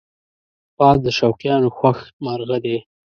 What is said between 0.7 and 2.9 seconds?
باز د شوقیانو خوښ مرغه دی